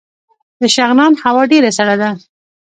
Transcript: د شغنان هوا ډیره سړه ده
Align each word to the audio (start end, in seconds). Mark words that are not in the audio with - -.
د 0.61 0.63
شغنان 0.75 1.11
هوا 1.23 1.43
ډیره 1.51 1.69
سړه 1.77 1.95
ده 2.01 2.09